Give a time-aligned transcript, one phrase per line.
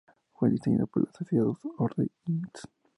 [0.33, 2.57] Fue diseñado por los Asociados Odell, Inc.